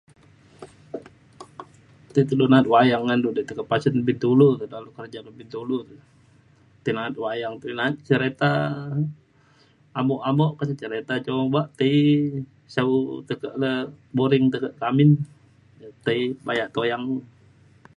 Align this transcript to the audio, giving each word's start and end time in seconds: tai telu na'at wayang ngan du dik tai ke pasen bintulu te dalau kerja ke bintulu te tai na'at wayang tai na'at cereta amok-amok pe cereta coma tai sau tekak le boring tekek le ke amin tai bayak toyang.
tai 2.13 2.23
telu 2.29 2.45
na'at 2.49 2.65
wayang 2.73 3.03
ngan 3.05 3.19
du 3.23 3.29
dik 3.35 3.45
tai 3.47 3.57
ke 3.59 3.63
pasen 3.71 3.95
bintulu 4.07 4.47
te 4.59 4.65
dalau 4.73 4.91
kerja 4.97 5.19
ke 5.25 5.31
bintulu 5.39 5.77
te 5.87 5.95
tai 6.83 6.93
na'at 6.97 7.15
wayang 7.23 7.53
tai 7.61 7.73
na'at 7.79 7.95
cereta 8.09 8.49
amok-amok 9.99 10.51
pe 10.57 10.63
cereta 10.81 11.13
coma 11.25 11.61
tai 11.79 11.93
sau 12.75 12.89
tekak 13.27 13.53
le 13.61 13.71
boring 14.17 14.45
tekek 14.53 14.73
le 14.75 14.79
ke 14.79 14.83
amin 14.91 15.09
tai 16.05 16.19
bayak 16.47 16.69
toyang. 16.75 17.05